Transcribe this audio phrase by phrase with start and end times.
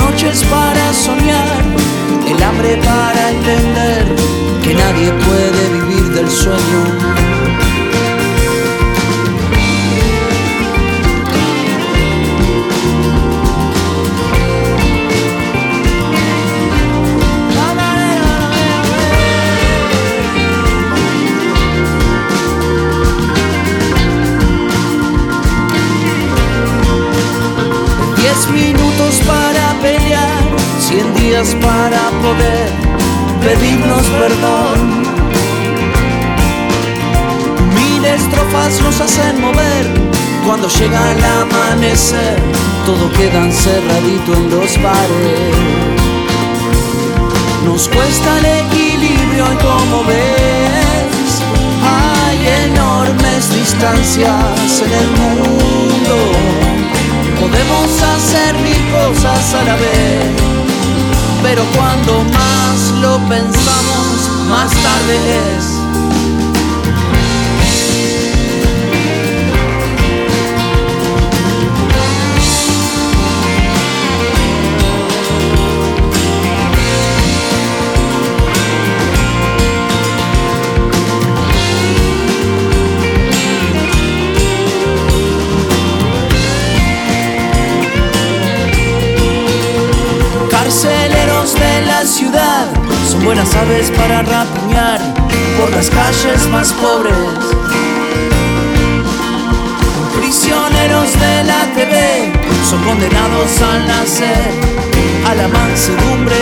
[0.00, 1.62] razones para soñar,
[2.28, 4.04] el hambre para entender
[4.62, 7.15] que nadie puede vivir del sueño.
[31.36, 32.68] Días para poder
[33.44, 35.02] pedirnos perdón.
[37.74, 39.86] Mil estrofas nos hacen mover,
[40.46, 42.38] cuando llega el amanecer,
[42.86, 45.56] todo queda encerradito en los bares.
[47.64, 51.30] Nos cuesta el equilibrio y como ves,
[51.96, 52.38] hay
[52.70, 56.16] enormes distancias en el mundo.
[57.40, 60.65] Podemos hacer mil cosas a la vez,
[61.42, 65.75] pero cuando más lo pensamos, más tarde es.
[93.26, 95.00] Buenas aves para rapiñar
[95.58, 97.12] por las calles más pobres.
[100.16, 102.32] Prisioneros de la TV
[102.70, 104.50] son condenados al nacer
[105.28, 106.36] a la mansedumbre.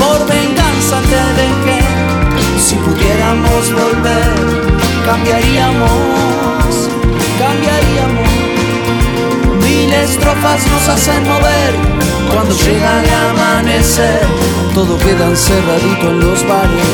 [0.00, 1.80] Por venganza te dejé,
[2.58, 4.34] si pudiéramos volver,
[5.06, 6.90] cambiaríamos,
[7.38, 8.30] cambiaríamos.
[9.62, 12.03] Mil estrofas nos hacen mover
[12.34, 14.20] cuando llega el amanecer.
[14.74, 16.92] Todo queda encerradito en los bares.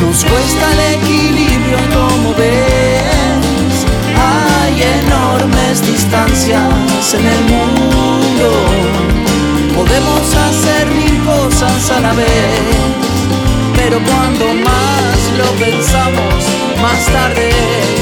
[0.00, 3.74] Nos cuesta el equilibrio como ves.
[4.28, 8.48] Hay enormes distancias en el mundo.
[9.76, 12.60] Podemos hacer mil cosas a la vez.
[13.76, 16.44] Pero cuando más lo pensamos,
[16.82, 17.99] más tarde